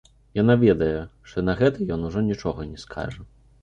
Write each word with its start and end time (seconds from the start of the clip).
Яна 0.39 0.55
ведае, 0.63 0.95
што 1.29 1.45
на 1.51 1.57
гэта 1.63 1.89
ён 1.99 2.09
ужо 2.11 2.27
нічога 2.35 2.71
не 2.75 2.79
скажа. 2.91 3.21